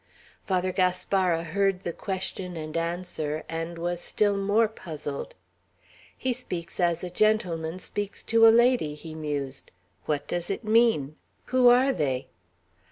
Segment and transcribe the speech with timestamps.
[0.47, 5.35] Father Gaspara heard the question and answer, and was still more puzzled.
[6.17, 9.69] "He speaks as a gentleman speaks to a lady," he mused.
[10.05, 11.17] "What does it mean?
[11.53, 12.29] Who are they?"